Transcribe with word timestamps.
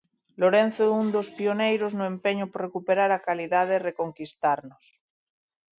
Lorenzo 0.41 0.81
é 0.89 0.95
un 1.01 1.07
dos 1.15 1.27
pioneiros 1.37 1.91
no 1.99 2.05
empeño 2.13 2.45
por 2.51 2.59
recuperar 2.67 3.09
a 3.13 3.23
calidade 3.27 3.71
e 3.75 3.83
reconquistarnos. 3.89 4.83